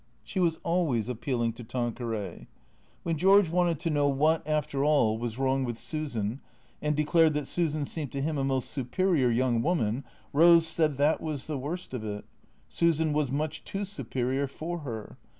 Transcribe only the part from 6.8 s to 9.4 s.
and declared that Susan seemed to him a most superior